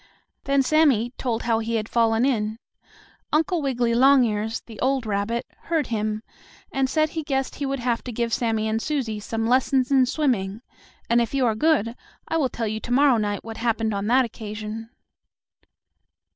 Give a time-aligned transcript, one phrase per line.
[0.45, 2.57] Then Sammie told how he had fallen in.
[3.31, 6.23] Uncle Wiggily Longears, the old rabbit, heard him,
[6.71, 10.07] and said he guessed he would have to give Sammie and Susie some lessons in
[10.07, 10.63] swimming,
[11.07, 11.95] and if you are good,
[12.27, 14.89] I will tell you to morrow night what happened on that occasion.